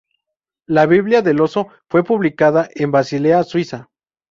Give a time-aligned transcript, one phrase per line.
[0.65, 3.91] La Biblia del Oso fue publicada en Basilea, Suiza.